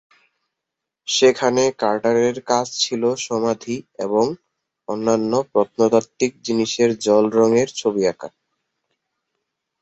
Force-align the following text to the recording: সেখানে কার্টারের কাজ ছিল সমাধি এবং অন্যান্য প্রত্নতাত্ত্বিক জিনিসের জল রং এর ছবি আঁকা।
সেখানে 1.07 1.63
কার্টারের 1.81 2.37
কাজ 2.49 2.67
ছিল 2.79 3.03
সমাধি 3.27 3.75
এবং 3.99 4.25
অন্যান্য 4.87 5.31
প্রত্নতাত্ত্বিক 5.51 6.31
জিনিসের 6.45 6.89
জল 7.05 7.25
রং 7.37 7.49
এর 7.61 7.69
ছবি 7.79 8.01
আঁকা। 8.07 8.29